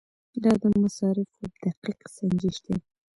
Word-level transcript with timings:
دا 0.43 0.51
د 0.61 0.63
مصارفو 0.81 1.43
دقیق 1.63 1.99
سنجش 2.15 2.57
دی. 2.65 2.75